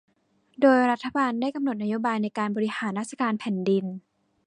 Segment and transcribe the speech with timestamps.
[0.61, 3.85] โดยรัฐบาลได้กำหนดนโยบายในการบริหารราชการแผ่นดิน